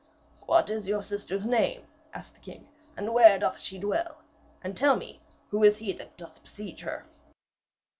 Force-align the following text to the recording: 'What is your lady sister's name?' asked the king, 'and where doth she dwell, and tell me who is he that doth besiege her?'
'What 0.47 0.71
is 0.71 0.87
your 0.87 0.97
lady 0.97 1.07
sister's 1.09 1.45
name?' 1.45 1.85
asked 2.11 2.33
the 2.33 2.39
king, 2.39 2.67
'and 2.97 3.13
where 3.13 3.37
doth 3.37 3.59
she 3.59 3.77
dwell, 3.77 4.23
and 4.63 4.75
tell 4.75 4.95
me 4.95 5.21
who 5.49 5.63
is 5.63 5.77
he 5.77 5.93
that 5.93 6.17
doth 6.17 6.41
besiege 6.41 6.81
her?' 6.81 7.05